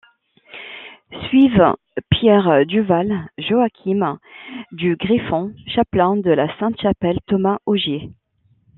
Suivent 1.29 1.75
Pierre 2.09 2.65
Duval, 2.65 3.29
Joachim 3.37 4.17
du 4.71 4.95
Griffon 4.95 5.53
chapelain 5.67 6.17
de 6.17 6.31
la 6.31 6.47
Sainte-Chapelle, 6.57 7.19
Thomas 7.27 7.59
Augier. 7.67 8.09